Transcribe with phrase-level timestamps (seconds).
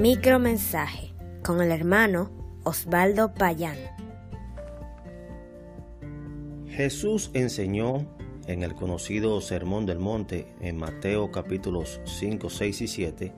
[0.00, 1.12] Micromensaje
[1.44, 2.30] con el hermano
[2.64, 3.76] Osvaldo Payán.
[6.68, 8.06] Jesús enseñó
[8.46, 13.34] en el conocido Sermón del Monte en Mateo capítulos 5, 6 y 7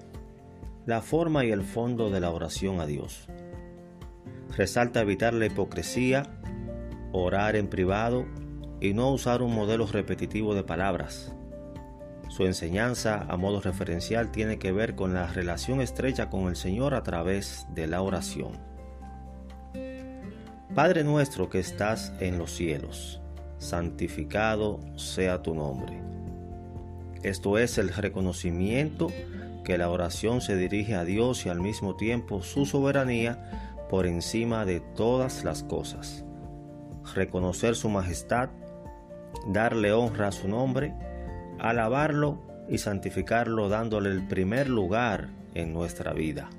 [0.87, 3.27] la forma y el fondo de la oración a Dios.
[4.57, 6.23] Resalta evitar la hipocresía,
[7.11, 8.25] orar en privado
[8.81, 11.35] y no usar un modelo repetitivo de palabras.
[12.29, 16.95] Su enseñanza a modo referencial tiene que ver con la relación estrecha con el Señor
[16.95, 18.53] a través de la oración.
[20.75, 23.21] Padre nuestro que estás en los cielos,
[23.59, 26.01] santificado sea tu nombre.
[27.23, 29.09] Esto es el reconocimiento
[29.65, 34.65] que la oración se dirige a Dios y al mismo tiempo su soberanía por encima
[34.65, 36.25] de todas las cosas.
[37.15, 38.49] Reconocer su majestad,
[39.47, 40.95] darle honra a su nombre,
[41.63, 46.51] alabarlo y santificarlo dándole el primer lugar en nuestra vida.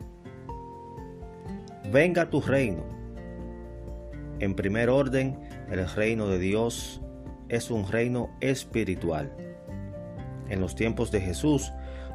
[1.92, 2.84] Venga tu reino.
[4.40, 5.38] En primer orden,
[5.70, 7.02] el reino de Dios
[7.50, 9.32] es un reino espiritual.
[10.50, 11.74] En los tiempos de Jesús,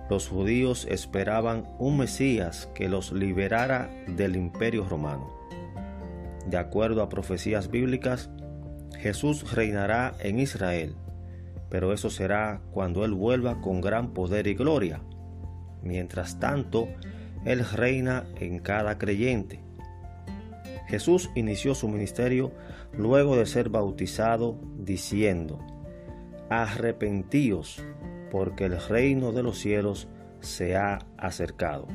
[0.08, 5.30] los judíos esperaban un Mesías que los liberara del imperio romano.
[6.46, 8.30] De acuerdo a profecías bíblicas,
[8.96, 10.96] Jesús reinará en Israel,
[11.70, 15.02] pero eso será cuando Él vuelva con gran poder y gloria.
[15.82, 16.88] Mientras tanto,
[17.44, 19.60] Él reina en cada creyente.
[20.86, 22.52] Jesús inició su ministerio
[22.96, 25.58] luego de ser bautizado diciendo,
[26.48, 27.82] arrepentíos
[28.30, 30.08] porque el reino de los cielos
[30.40, 31.86] se ha acercado.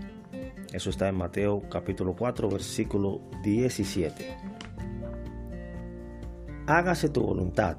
[0.72, 4.38] Eso está en Mateo capítulo 4 versículo 17.
[6.66, 7.78] Hágase tu voluntad,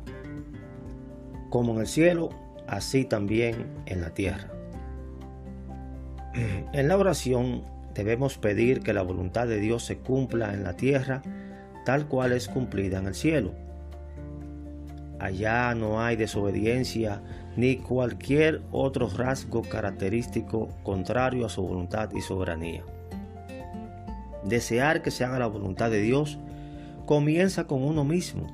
[1.55, 2.31] como en el cielo,
[2.67, 4.51] así también en la tierra.
[6.73, 7.63] En la oración
[7.95, 11.23] debemos pedir que la voluntad de Dios se cumpla en la tierra
[11.85, 13.53] tal cual es cumplida en el cielo.
[15.21, 17.23] Allá no hay desobediencia
[17.57, 22.83] ni cualquier otro rasgo característico contrario a su voluntad y soberanía.
[24.43, 26.37] Desear que se haga la voluntad de Dios
[27.07, 28.49] comienza con uno mismo.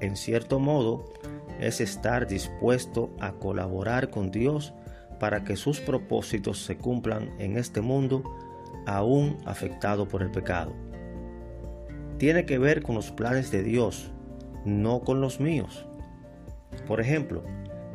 [0.00, 1.04] En cierto modo,
[1.60, 4.74] es estar dispuesto a colaborar con Dios
[5.18, 8.22] para que sus propósitos se cumplan en este mundo
[8.86, 10.74] aún afectado por el pecado.
[12.18, 14.10] Tiene que ver con los planes de Dios,
[14.64, 15.86] no con los míos.
[16.86, 17.42] Por ejemplo,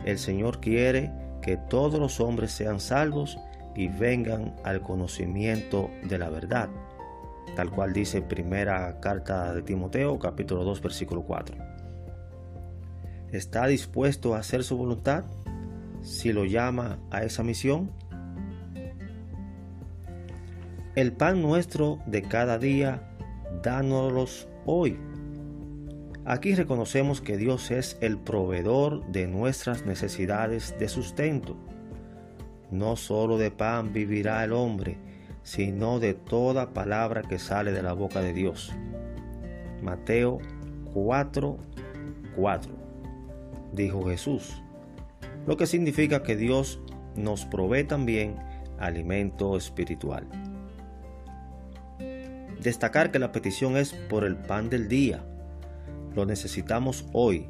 [0.06, 1.12] el Señor quiere
[1.42, 3.38] que todos los hombres sean salvos
[3.76, 6.70] y vengan al conocimiento de la verdad,
[7.56, 11.81] tal cual dice primera carta de Timoteo capítulo 2 versículo 4.
[13.32, 15.26] ¿Está dispuesto a hacer su voluntad
[16.02, 17.92] si lo llama a esa misión?
[20.96, 23.10] El pan nuestro de cada día,
[23.64, 24.98] dánoslos hoy
[26.24, 31.58] Aquí reconocemos que Dios es el proveedor de nuestras necesidades de sustento.
[32.70, 34.98] No solo de pan vivirá el hombre,
[35.42, 38.72] sino de toda palabra que sale de la boca de Dios.
[39.82, 40.38] Mateo
[40.94, 41.58] 4,
[42.36, 42.81] 4.
[43.72, 44.62] Dijo Jesús.
[45.48, 46.80] Lo que significa que Dios
[47.16, 48.36] nos provee también
[48.80, 50.28] alimento espiritual.
[52.62, 55.24] Destacar que la petición es por el pan del día
[56.16, 57.48] lo necesitamos hoy,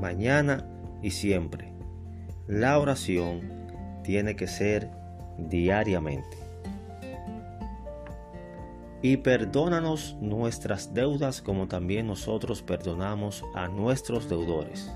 [0.00, 0.66] mañana
[1.02, 1.72] y siempre.
[2.46, 4.90] La oración tiene que ser
[5.38, 6.36] diariamente.
[9.00, 14.90] Y perdónanos nuestras deudas como también nosotros perdonamos a nuestros deudores.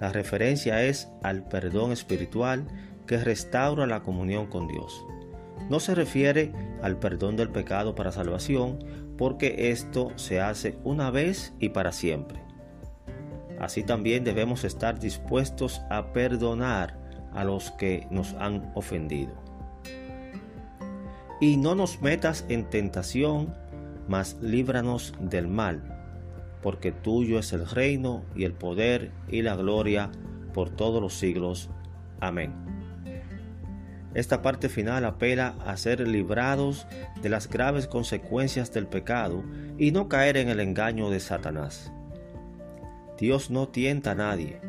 [0.00, 2.66] La referencia es al perdón espiritual
[3.06, 5.04] que restaura la comunión con Dios.
[5.68, 8.78] No se refiere al perdón del pecado para salvación,
[9.16, 12.40] porque esto se hace una vez y para siempre.
[13.58, 16.96] Así también debemos estar dispuestos a perdonar
[17.32, 19.32] a los que nos han ofendido.
[21.40, 23.54] Y no nos metas en tentación,
[24.06, 25.97] mas líbranos del mal,
[26.62, 30.10] porque tuyo es el reino y el poder y la gloria
[30.52, 31.70] por todos los siglos.
[32.20, 32.52] Amén.
[34.14, 36.86] Esta parte final apela a ser librados
[37.22, 39.44] de las graves consecuencias del pecado
[39.78, 41.92] y no caer en el engaño de Satanás.
[43.18, 44.60] Dios no tienta a nadie.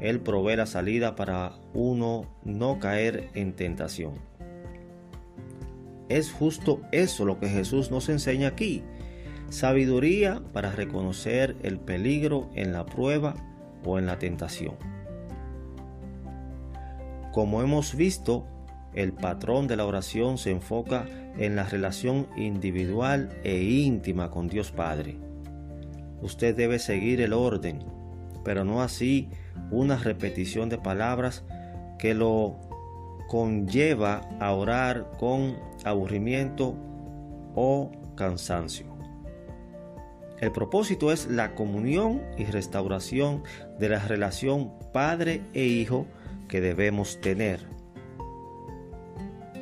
[0.00, 4.14] Él provee la salida para uno no caer en tentación.
[6.08, 8.82] Es justo eso lo que Jesús nos enseña aquí.
[9.50, 13.34] Sabiduría para reconocer el peligro en la prueba
[13.84, 14.74] o en la tentación.
[17.32, 18.46] Como hemos visto,
[18.94, 21.06] el patrón de la oración se enfoca
[21.36, 25.16] en la relación individual e íntima con Dios Padre.
[26.22, 27.80] Usted debe seguir el orden,
[28.44, 29.28] pero no así
[29.70, 31.44] una repetición de palabras
[31.98, 32.56] que lo
[33.28, 36.76] conlleva a orar con aburrimiento
[37.56, 38.93] o cansancio.
[40.44, 43.44] El propósito es la comunión y restauración
[43.78, 46.04] de la relación padre e hijo
[46.48, 47.60] que debemos tener.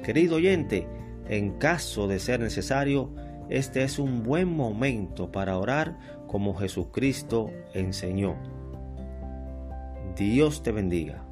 [0.02, 0.88] Querido oyente,
[1.28, 3.14] en caso de ser necesario,
[3.48, 8.34] este es un buen momento para orar como Jesucristo enseñó.
[10.16, 11.24] Dios te bendiga.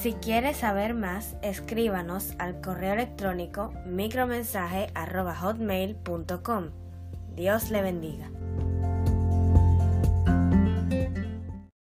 [0.00, 6.70] Si quieres saber más, escríbanos al correo electrónico micromensaje.hotmail.com.
[7.36, 8.30] Dios le bendiga.